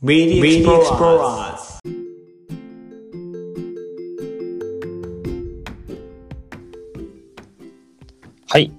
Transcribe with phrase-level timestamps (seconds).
[0.00, 1.80] Media Explorers
[8.48, 8.72] はい。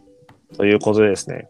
[0.56, 1.50] ということでですね、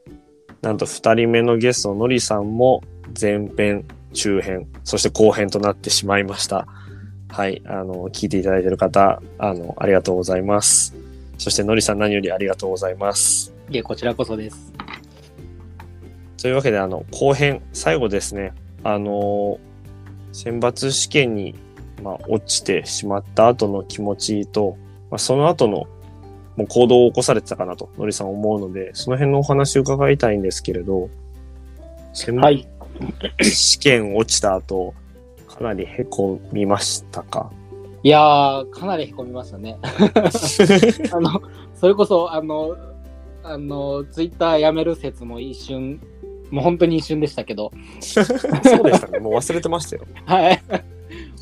[0.64, 2.82] なんと2人目のゲスト、のりさんも
[3.22, 6.66] 前編、中編、そして後編となってしまいました。
[7.28, 7.62] はい。
[7.68, 10.96] あの、聞いていただいている方、あの、ありがとうございます。
[11.38, 13.54] そしてのりさん何よりありがとうございます。
[13.70, 14.74] いえ、こちらこそです。
[16.42, 19.60] というわけで、あの、後編、最後ですね、あの、
[20.32, 21.56] 選抜試験に、
[22.04, 24.78] まあ、落ちてしまった後の気持ちと、
[25.10, 25.88] まあ、その後の、
[26.56, 31.10] もう行動を起こされてたかなと、のりさん思うので、その辺のお話を伺いたいんですけれど、
[32.14, 32.68] 選抜はい。
[33.42, 34.94] 試験落ちた後、
[35.48, 37.52] かなりへこみましたか？
[38.04, 39.78] いやー、かなりへこみましたね。
[41.12, 41.42] あの、
[41.76, 42.76] それこそ、あの、
[43.44, 46.02] あの、ツイッターやめる説も一瞬、
[46.52, 49.20] もう本当に一瞬でしたけど、そうでしたね。
[49.20, 50.08] もう忘れてましたよ。
[50.26, 50.62] はい。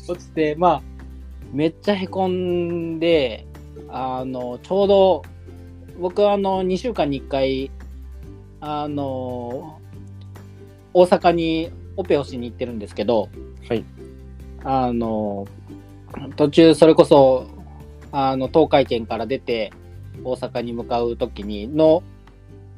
[0.08, 0.82] 落ちて、まあ、
[1.52, 3.46] めっちゃへこんで、
[3.88, 5.22] あの、ちょうど、
[5.98, 7.70] 僕はあの、2週間に1回、
[8.60, 9.80] あの、
[10.92, 13.28] 大阪にオペをしに行ってるんですけど、
[13.68, 13.84] はい。
[14.64, 15.46] あの、
[16.36, 17.46] 途中それこそ、
[18.12, 19.72] あの、東海圏から出て、
[20.24, 22.02] 大阪に向かう時に、の、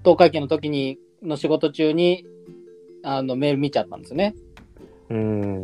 [0.05, 2.27] 東海圏の時に、の仕事中に、
[3.03, 4.35] あの、メール見ちゃったんですよね。
[5.09, 5.63] うーん。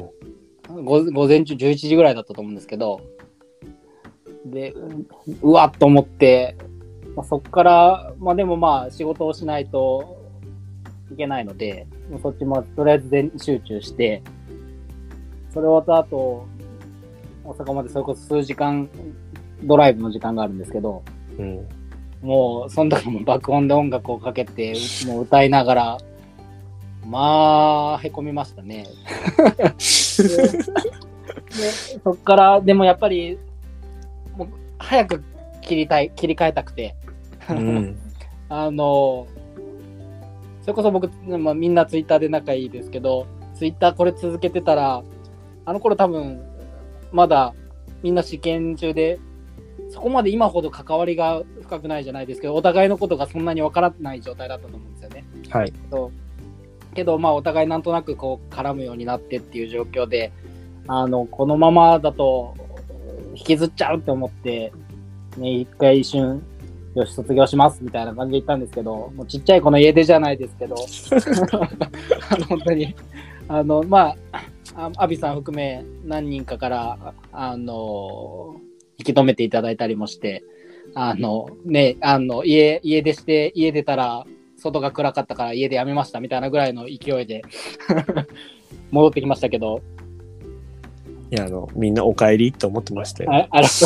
[0.84, 3.00] 午午前中11時ぐらいだったと思うんですけど、
[4.46, 5.06] で、う
[5.42, 6.56] うわっと思って、
[7.14, 10.16] まあ、そっから、まあでもまあ仕事をしないと
[11.12, 14.22] いけないので、もうそっちもとりあえず全集中して、
[15.52, 16.46] それ終わった後、
[17.44, 18.88] 大阪までそれこそ数時間
[19.62, 21.02] ドライブの時間があるんですけど、
[21.38, 21.68] うん。
[22.26, 24.74] もうその時も爆音で音楽をかけて、
[25.06, 25.98] もう歌いながら、
[27.06, 28.84] まあ、へこみましたね。
[29.56, 30.48] でで
[32.02, 33.38] そっから、でもやっぱり、
[34.36, 35.22] もう早く
[35.62, 36.96] 切りたい、切り替えたくて、
[37.48, 37.96] うん。
[38.50, 39.28] あの、
[40.62, 45.04] それこそ僕、まあ、みんなツイッターで仲いいですけど、ツイッターこれ続けてたら、
[45.64, 46.42] あの頃多分、
[47.12, 47.54] まだ
[48.02, 49.20] みんな試験中で、
[49.90, 55.24] そこまで今ほど関わりが深くないじゃないですけど、お互いのことがそんなにわからない状態だったと思うんですよね。
[55.50, 55.72] はい。
[56.96, 60.32] けど、まあ、お互いなんとなくこう絡むようになってっていう状況で、
[60.88, 62.54] あの、このままだと
[63.34, 64.72] 引きずっちゃうって思って、
[65.36, 66.42] ね、一回一瞬、
[66.94, 70.74] よし、卒業しますみたいな感じで言ったんですけど、もうちっちゃい子の家出じゃないですけど、
[72.30, 72.94] あ の本当に、
[73.48, 74.42] あの、まあ、
[74.74, 78.65] あアビさん含め何人かから、あの、引
[79.14, 80.44] き止めていただいたりもして、
[80.94, 87.42] あの、ね、あの、家、家出して、家出たら、外が暗かったから家でやめましたみたいなぐらいの勢いで
[88.90, 89.82] 戻ってきましたけど、
[91.30, 93.32] いや、あの、みんなお帰りって思ってましたよ。
[93.32, 93.68] ああら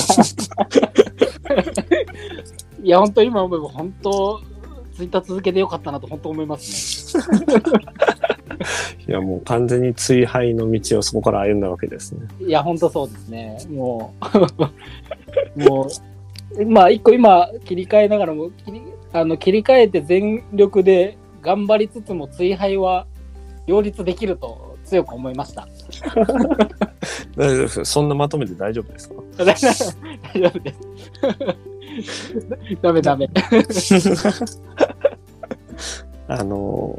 [2.82, 4.40] いや、本当今思えば本当、
[4.94, 7.22] ツイッター続けてよかったなと本当思いますね。
[9.08, 12.26] いや、もう完全に追廃の道をそこから歩んだわけですね。
[12.40, 13.58] いや、本当そうですね。
[13.70, 14.14] も
[15.56, 15.88] う、 も
[16.56, 18.82] う、まあ、一個今切り替えながらも、切り
[19.12, 23.06] あの切り替えて全力で頑張りつつも追廃は
[23.66, 25.66] 両立できると強く思いました。
[27.36, 29.14] 大丈夫ですそんなまとめて大丈夫ですか？
[29.44, 29.68] 大丈
[30.48, 32.38] 夫です。
[32.82, 33.28] ダメダメ。
[36.28, 36.96] あの、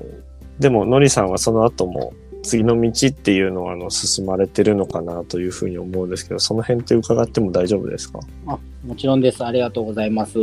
[0.62, 2.14] でも、のりさんはその後も、
[2.44, 8.20] 次の道っていうのは、あの、進まれてるのかなというふうに思うんですけど、その辺って伺っても大丈夫ですか？
[8.48, 9.44] あもちろんです。
[9.44, 10.40] ありがとうございます。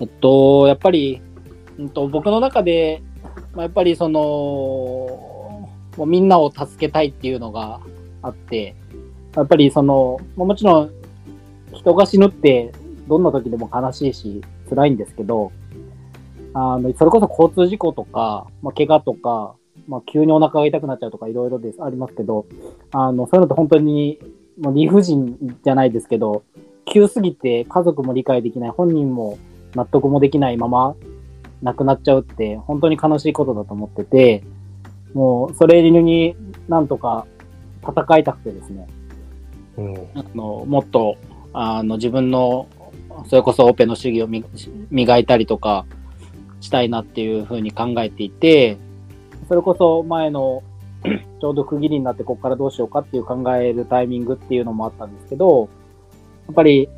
[0.00, 1.20] えっと、やっぱり、
[1.78, 3.02] うんと、僕の中で、
[3.54, 7.80] まあ、やっぱりその、もうみんなを助けたいっていうのが
[8.22, 8.76] あって、
[9.34, 10.90] やっぱりその、もちろん
[11.72, 12.72] 人が死ぬって
[13.08, 15.52] どんな時でも悲しいし辛いんですけど、
[16.54, 19.54] あの、それこそ交通事故とか、まあ、怪我とか、
[19.86, 22.46] まあ、急にお腹が痛くなっちゃうとかいろいろです、ありますけど、
[22.92, 24.18] あの、そういうのって本当に、
[24.60, 26.42] もう理不尽じゃないですけど、
[26.84, 29.38] 急すぎて家族も理解できない、本人も
[29.74, 30.96] 納得もできないまま
[31.62, 34.42] 亡くなっちゃうって本当に悲しいことだと思ってて、
[35.14, 36.36] もうそれに
[36.68, 37.26] なんとか
[37.82, 38.86] 戦いたくてですね、
[39.76, 39.94] うん。
[40.14, 41.16] あのもっと
[41.52, 42.66] あの自分の
[43.26, 44.44] それこそオペの主義をみ
[44.90, 45.86] 磨いたりとか
[46.60, 48.76] したいなっていうふうに考えていて、
[49.48, 50.62] それこそ前の
[51.40, 55.68] ちょうど区切りになってここからどうしようかっていう考えるタイミングっていうのもあったんですけど、
[56.46, 56.88] やっぱり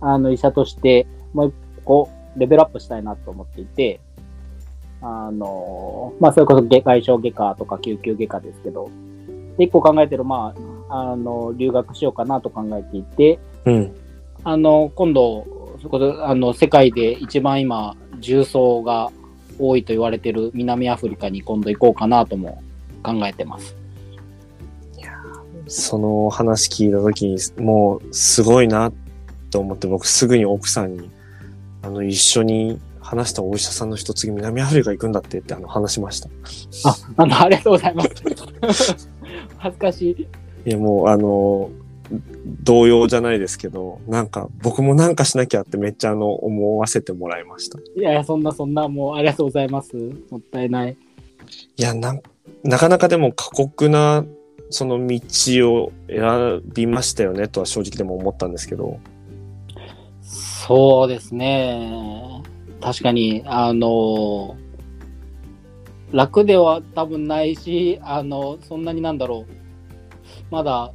[0.00, 4.00] あの医者としてもう一個レベルアップしたいなと思っていて、
[5.02, 8.90] あの、まあそれこそ外傷外科とか救急外科ですけど、
[9.60, 10.54] で、一個考えてる、ま
[10.88, 13.94] あ、あの、留学しようかなと考えていて、うん。
[14.42, 15.46] あの、今度、
[15.82, 19.10] そこで、あの、世界で一番今、重曹が
[19.58, 22.62] 多いと言われてる南アフリカに今度行こうかなとも
[23.02, 23.80] 考えてます。
[25.70, 28.92] その話聞いたときに、もうすごいな
[29.52, 31.10] と思って、僕すぐに奥さんに、
[31.82, 36.28] あの、一緒に話したお医者さんの人、次南アフリカ行くんだってってあの話しました。
[36.84, 38.02] あ、あの、ありがとうございま
[38.72, 39.08] す。
[39.58, 40.68] 恥ずかしい。
[40.68, 41.70] いや、もうあの、
[42.62, 47.78] 同様じゃないですけど、なんか僕もなんかしなきゃってめっちゃあの、思わせてもらいました。
[47.78, 49.96] いやいや、そんなそんな、もうありがとうございます。
[50.30, 50.96] もったいない。
[51.76, 52.22] いや、なん、
[52.64, 54.24] なかなかでも過酷な、
[54.70, 55.20] その道
[55.74, 58.98] を選びましたよねとは正直でも思ったんですけど。
[60.22, 62.42] そうですね。
[62.80, 64.56] 確かに、あの、
[66.12, 69.52] 楽では多分ないし、あの、そんなになんだろう。
[70.50, 70.92] まだ、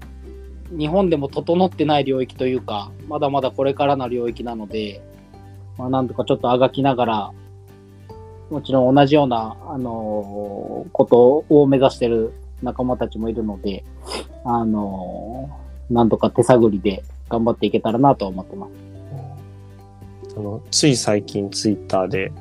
[0.71, 5.01] 日本でも整ってない領域というか、まだまだこれからの領域なので、
[5.77, 7.31] まあ、なんとかちょっとあがきながら、
[8.49, 12.33] もちろん同じような、あのことを目指してる
[12.63, 13.83] 仲間たちもいるので、
[14.43, 15.49] あの
[15.89, 20.35] なんとか手探りで頑張っていけたらなと思ってます。
[20.37, 22.31] あの、つい最近ツイッターで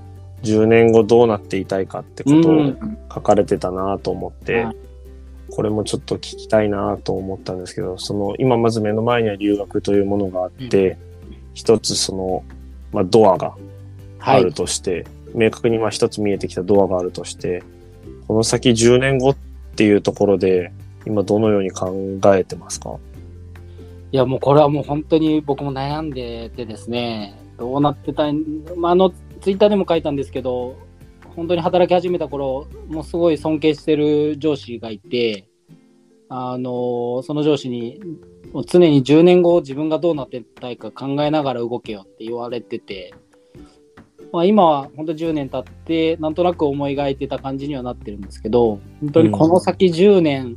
[0.43, 4.77] 10年後どうなっていたいかってことをうん書かれてたなと思って、はい
[5.51, 10.97] これもちょっと聞きたいなと思ったんですけど、その今まず目の前には留学というものがあって、
[11.55, 12.45] 一つその、
[12.93, 13.55] まあ、ドアが
[14.19, 14.53] はいある。
[14.53, 17.63] として、明確にまあ一つ見えてきたドアがあるとして、
[18.27, 19.37] この先10年後っ
[19.77, 20.73] ていうところで、
[21.07, 21.93] 今どのように考
[22.35, 22.97] えてますか？
[24.13, 28.35] いや、もうこれはもう本当に僕も悩んでてですね、どうなってたい、
[28.77, 29.13] まあ、あの、
[29.43, 30.77] ツイッターでも書いたんですけど、
[31.37, 35.49] 本当に働き始めた頃、もうすごい尊敬してる上司がいて、
[36.29, 38.01] あの、その上司に、
[38.67, 43.13] 常に10年後自分がどうなってたいか考えながら動けよって言われてて、
[44.33, 50.57] まあ、今は本当10年経って、なんとなく思い描いてた感じにはなってるんですけど、本当にこの先10年、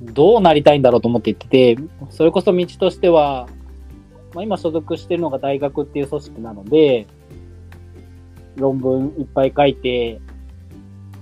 [0.00, 1.76] どうなりたいんだろうと思って言ってて、
[2.10, 3.48] それこそ道としては、
[4.34, 7.08] まあ、今所属してるのが大学っていう組織なので、
[8.58, 10.20] 論文いっぱい書いて、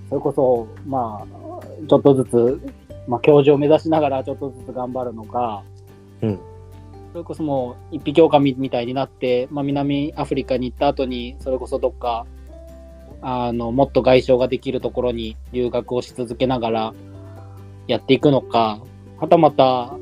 [0.08, 2.60] それこそ、まあ、ちょっとずつ、
[3.06, 5.62] まあ、教授を目指しながらちょっとずつ頑張るのか、
[6.22, 6.38] うん。
[7.12, 12.26] それこそもう一匹狼みたいになって、まあ、南アフリカに行った後に、それこそどっか、
[13.22, 16.94] あの、もっと外傷ができるところに留学をし続けながら
[17.86, 18.80] やっていくのか、
[19.18, 19.96] はたまた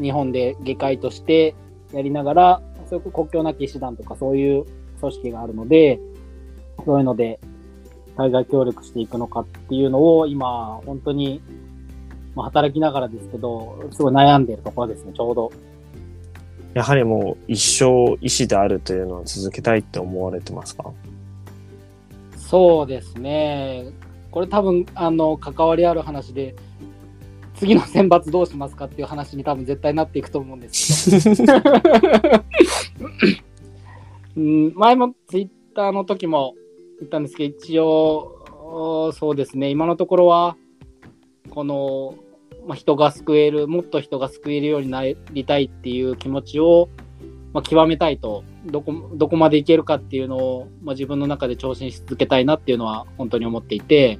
[0.00, 1.54] 日本で外科医として
[1.92, 4.64] やりながら、それこそ国境なき医師団とかそういう
[5.00, 6.00] 組織があるので、
[6.86, 7.38] そういうので
[8.16, 11.42] 海外協力していくのかっていうのを今、本当に、
[12.34, 15.52] まあ、働きながらですけど、すごい悩んでるところですね、ちょうど。
[16.72, 20.84] やはりもう一生医師であるというのは続けたいって思われてますか？
[22.36, 23.90] そうですね。
[24.30, 26.54] これ多分、あの、関わりある話で、
[27.54, 31.52] 次の選抜どうしますかっていう話に多分絶対なっていくと思うんですけど。
[34.36, 36.65] うん、前もツイッターの時も言
[37.00, 40.56] 言ったんですけど、一応、そうですね、今のところは、
[41.50, 42.14] この、
[42.66, 46.88] まあ、人が救える、もっと人が救えるようになりたいっていう気持ちを、
[47.52, 54.18] まあ、極めたいと、どこ、どこまでいけるかっていうのを、まあ、自分の中で挑戦し続けたいなっていうのは本当に思っていて、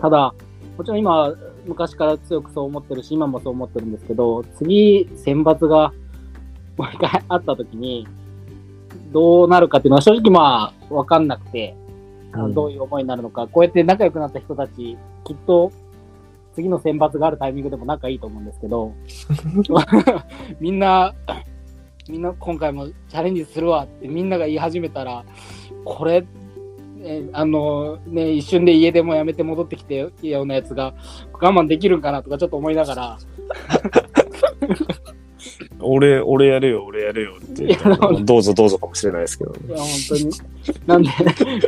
[0.00, 0.34] ただ、
[0.76, 1.34] もちろん今、
[1.66, 5.92] 昔から強くそう思ってるし、今もそう思ってるんですけど、次、選抜が、
[6.76, 8.06] もう一回あった時に、
[9.12, 11.76] どうなるかっていうのは正直まあ、わかんなくて、
[12.50, 15.72] どういう思いになるのか、こうやって仲良くなった人たち、きっと、
[16.54, 18.92] 次の選抜があるタイミングでも仲いいと思うんですけど、
[20.60, 21.14] みんな、
[22.08, 25.24] みんな今回もチャレンジするわってみんなが言い始めたら、
[25.84, 26.24] これ、
[26.96, 30.94] ね、あのね、一瞬で家でもやめて戻ってきてようなやつが
[31.32, 33.18] 我慢できるんかなとかちょっと思いながら、
[35.86, 39.58] 俺、俺やるよ、俺やるよって言っていやどうぞどうぞかもしれないですけどね。
[39.68, 40.30] いや、本当に。
[40.86, 41.10] なんで、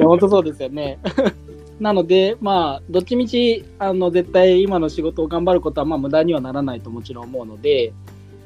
[0.01, 0.99] 本当そうですよね。
[1.81, 7.93] なので、まあ、どっちみち、あの、絶対今の仕事を頑張ることは、まあ、無駄にはならないともちろん思うので、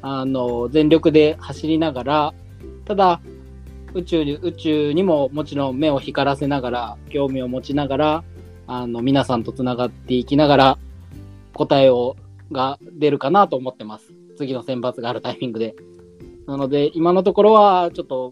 [0.01, 2.33] あの、全力で走りながら、
[2.85, 3.21] ただ、
[3.93, 8.23] 宇宙に、宇宙にももちろん目を光らせながら、興味を持ちながら、
[8.67, 10.77] あの、皆さんとつながっていきながら、
[11.53, 12.15] 答えを、
[12.51, 14.13] が出るかなと思ってます。
[14.37, 15.75] 次の選抜があるタイミングで。
[16.47, 18.31] なので、今のところは、ちょっと、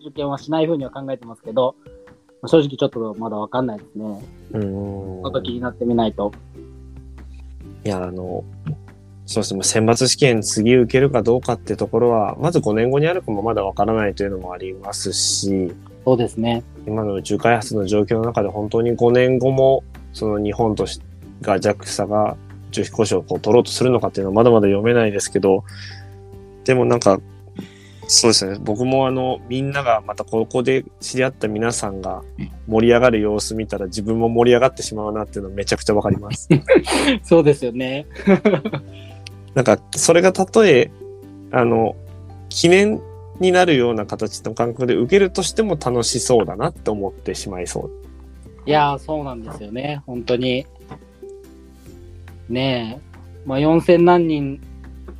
[0.00, 1.76] 受験はしないふうには考えてますけど、
[2.46, 4.24] 正直ちょっとまだわかんないですね。
[4.52, 4.62] うん。
[4.62, 4.68] そ
[5.22, 6.32] の時になってみないと。
[7.84, 8.44] いや、あの、
[9.26, 15.72] そうですね、選抜試験次受けるかどうかってところは、まず5年後にあるかもまだわからないというのもありますし、
[16.04, 16.64] そうですね。
[16.86, 21.00] 今の宇宙開発の状況の中で本当に5年後も、その日本とし
[21.40, 22.36] が JAXA が
[22.72, 25.64] 宇宙飛行士をこう取ろうとするのかっていうのはまだまだ読めないですけど、
[26.64, 27.20] でもなんか、
[28.08, 28.58] そうですね。
[28.60, 32.22] 僕もあの、みんながまたここで知り合った皆さんが
[32.66, 36.48] 盛り上がる様子見たら自分も盛り上がってしまうなっていうのはめちゃくちゃわかります。
[37.22, 38.06] そうですよね。
[39.54, 40.90] なんか、それがたとえ、
[41.52, 41.94] あの、
[42.48, 43.00] 記念
[43.40, 47.90] になるような形の感覚で受けるとしても楽しそうだなって思ってしまいそう。
[48.66, 50.02] いやー、そうなんですよね。
[50.06, 50.66] 本当に。
[52.52, 53.12] ねえ。
[53.46, 54.60] まあ、4000何人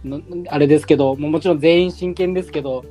[0.04, 2.84] の、あれですけど、もちろん全員真剣ですけど、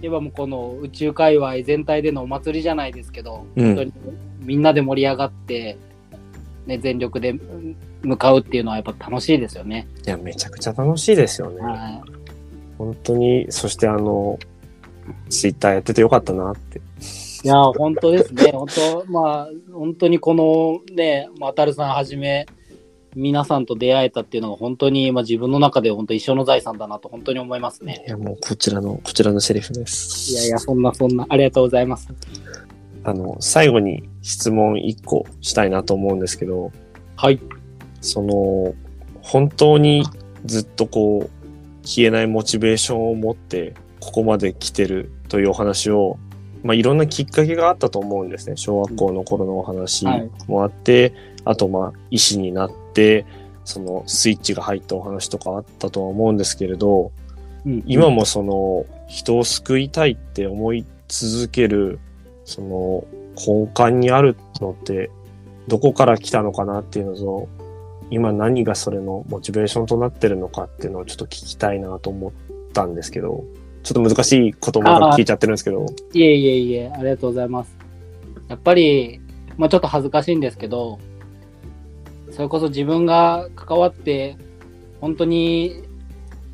[0.00, 3.92] 言えばもうこの宇宙界隈全体でのお祭りじゃないですけど、うん本当に
[4.40, 5.76] みんなで盛り上がって、
[6.66, 9.86] ね、全力でうん向かうっていうのはやっぱ楽しいですよね。
[10.06, 11.60] いや、めちゃくちゃ楽しいですよね。
[11.60, 12.02] は
[12.78, 14.38] 本当に、そしてあの、
[15.28, 16.78] ツイッターやっててよかったなって。
[16.78, 16.80] い。
[17.44, 18.52] いやー、本当ですね。
[18.52, 22.46] 本当、まあ、本当にこのね、まあ、タルさんはじめ、
[23.16, 28.04] 皆さんと出会えたっていうのが本当に、まあ、自分の中で本当一生の財産だなと本当に思いますね。
[28.06, 30.32] いや、もうこちらの、こちらのセリフです。
[30.32, 32.08] いやいや、そんなそんな、ありがとうございます。
[33.02, 36.70] あの、最後に質問1個したいなと思うんですけど、
[37.16, 37.40] はい。
[38.00, 38.74] その、
[39.22, 40.04] 本当に
[40.44, 41.30] ずっとこう、
[41.86, 46.18] 消えないモチベーションを持って、ここまで来てるというお話を、
[46.62, 48.56] まあ、いろんなきっかけがあったと思うんですね。
[48.56, 51.12] 小学校の頃のお話はいもあって、
[51.44, 52.79] あと、まあ、医師になって、
[53.64, 57.12] そのスイッチが入ったお話とかあったとは思うんですけれど、
[57.64, 61.98] うん今もその人を救いたいって思い続ける
[62.46, 63.04] その
[63.36, 65.10] 根幹にあるのって
[65.68, 67.48] どこから来たのかなっていうのと
[68.10, 72.32] 今何がそれのモチベーションとなってるのかっていうのをちょっと聞きたいなと思っ
[72.72, 73.44] たんですけど
[73.82, 77.76] ちょっと難しいことまだ聞いちゃってるんですけどいえいえいえ、ありがとうございます。
[78.48, 79.20] やっぱり、
[79.56, 80.98] まあちょっと恥ずかしいんですけど、
[82.40, 84.38] それこそ自分が関わって、
[85.02, 85.84] 本当に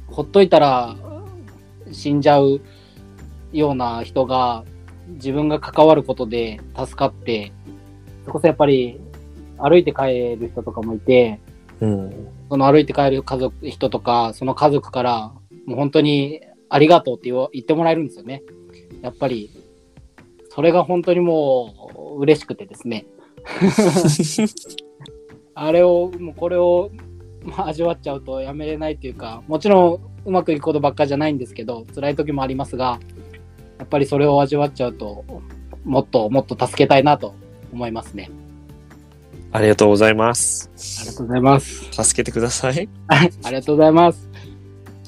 [0.08, 0.96] ほっといたら
[1.92, 2.60] 死んじゃう
[3.52, 4.64] ような人が、
[5.10, 7.52] 自分が関わることで助かって、
[8.22, 9.00] それこそやっぱり
[9.58, 11.38] 歩いて帰る人とかもいて、
[11.78, 15.32] うんその歩いて帰る家族、人とか、その家族から、
[15.66, 18.42] もう本当にありがとうって言ってもらえるんですよね。
[19.02, 19.52] やっぱり、
[20.50, 23.06] それが本当にもう嬉しくてですね。
[25.58, 26.90] あれを、もうこれを、
[27.42, 33.00] まあ、味わっちゃうとやめれないっていうか、もちろんうまくいくことばっかじゃないんですけど、辛い時もありますが、
[33.78, 35.25] やっぱりそれを味わっちゃうと、
[35.84, 37.34] もっともっと助けたいなと
[37.72, 38.30] 思いますね。
[39.50, 40.70] ありがとうございます
[41.00, 42.04] ありがとうございます。
[42.04, 44.25] 助けてください ありがとうございます。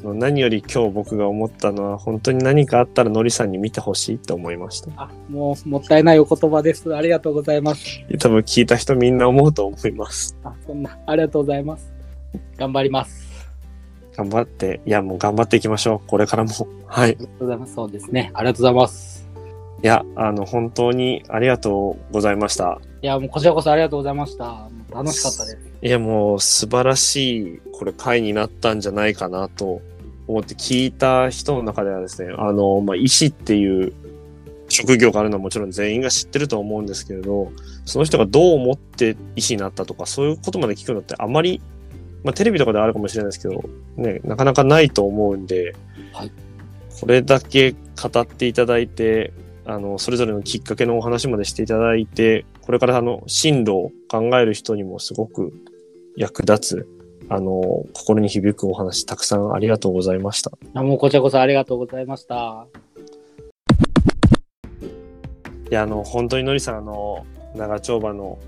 [0.02, 6.94] 何より今日僕が思ったのは本当に何かあったらのりさんに見てほしいと思いましたあ、もうもったいないお言葉です。
[6.94, 8.00] ありがとうございます。
[8.18, 11.92] 多分聞いた人みんな思うと思いますあ、そんな、ありがとうございます。
[12.56, 13.28] 頑張ります。
[14.16, 16.08] 頑張って、いやもう頑張っていきましょう。
[16.08, 16.50] これからも。
[16.86, 17.10] はい。
[17.10, 17.74] ありがとうございます。
[17.74, 18.30] そうですね。
[18.34, 19.28] ありがとうございます。
[19.80, 22.80] いや、あの、本当にありがとうございました。
[23.00, 24.68] いや、もうこちらこそありがとうございました。
[24.92, 25.67] 楽しかったです。
[25.80, 29.80] いや、もう素晴らしい、これ回になったんじゃないかなと
[30.26, 33.92] 思って聞いた人の中ではですね、あの、まあ、医師っていう
[34.68, 37.52] 職業があるのはもちろん全員が知ってると思うんですけれど、
[37.84, 41.62] その人がどう思って医師になったとか、そういうことまで聞くのってあまり、
[42.24, 43.62] まあ、テレビとかではあるかもしれないですけど、
[43.96, 45.76] ね、なかなかないと思うんで、
[46.12, 46.32] はい。
[47.00, 49.32] これだけ語っていただいて、
[49.64, 55.52] あの、それぞれのきっかけのお話までしていただいて、これからあの、進路を考える人にもすごく
[56.18, 56.88] 役立つ、
[57.28, 60.50] あの、心に響くお話、たくさんありがとうございました。
[60.74, 62.66] あもうこちらこそありがとうございました。
[65.70, 68.38] いや、あの、本当にのりさん、あの、長丁場の、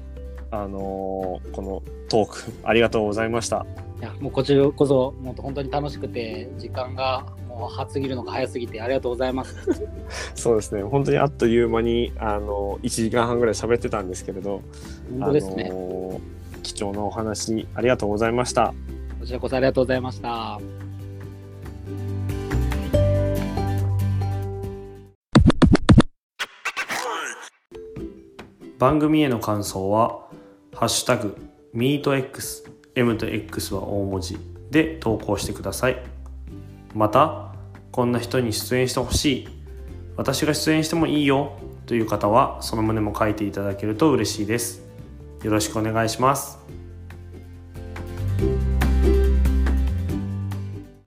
[0.52, 3.64] あのこのトーク、ありがとうございました。
[4.00, 9.54] いや、もうこちらこそ、もう本当に楽しくて、時間がもう過ぎるのが早すぎてありがとうございます。
[10.34, 14.62] そうですね、本当にあっという間に、あの、1時間半ぐらい喋ってたんですけれど、
[15.20, 15.68] 本当ですね。
[15.70, 15.99] あの
[16.60, 18.74] 貴重なお話、ありがとうございました。
[19.18, 20.58] こちらこそありがとうございました。
[28.80, 30.26] 番組への感想は
[30.74, 31.36] 「ハッシュタグ
[31.74, 34.38] MeetX」M と X は大文字
[34.70, 36.02] で投稿してください
[36.94, 37.54] また
[37.92, 39.48] こんな人に出演してほしい
[40.16, 44.89] 私が出演してもいいよという方はその旨も書いていただけると嬉しいです
[45.42, 46.79] よろしくお願いします。